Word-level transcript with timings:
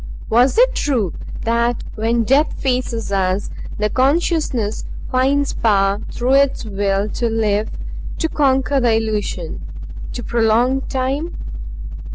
Was 0.31 0.57
it 0.57 0.73
true 0.73 1.13
that 1.43 1.83
when 1.93 2.23
death 2.23 2.53
faces 2.59 3.11
us 3.11 3.51
the 3.77 3.87
consciousness 3.87 4.83
finds 5.11 5.53
power 5.53 6.01
through 6.11 6.33
its 6.33 6.65
will 6.65 7.07
to 7.09 7.29
live 7.29 7.69
to 8.17 8.27
conquer 8.27 8.79
the 8.79 8.93
illusion 8.95 9.63
to 10.13 10.23
prolong 10.23 10.81
Time? 10.89 11.35